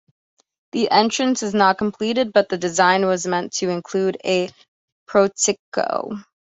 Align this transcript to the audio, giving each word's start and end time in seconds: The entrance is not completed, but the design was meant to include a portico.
The 0.71 0.89
entrance 0.89 1.43
is 1.43 1.53
not 1.53 1.77
completed, 1.77 2.33
but 2.33 2.49
the 2.49 2.57
design 2.57 3.05
was 3.05 3.27
meant 3.27 3.51
to 3.57 3.69
include 3.69 4.17
a 4.25 4.49
portico. 5.07 6.17